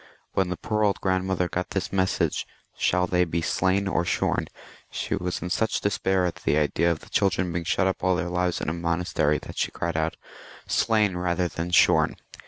[0.33, 2.47] When the poor old grandmother got this message,"
[2.79, 4.47] Shall they be slain or shorn?"
[4.89, 8.15] she was in such despair at the idea of the children being shut up all
[8.15, 10.17] their lives in a monastery, that she cried out,"
[10.67, 12.15] Slain rather than shorn."